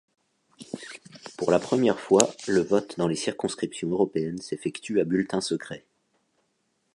Pour 1.37 1.51
la 1.51 1.59
première 1.59 1.99
fois, 1.99 2.27
le 2.47 2.61
vote 2.61 2.97
dans 2.97 3.07
les 3.07 3.15
circonscriptions 3.15 3.89
'européennes' 3.91 4.41
s'effectue 4.41 4.99
à 4.99 5.03
bulletin 5.03 5.41
secret. 5.41 5.85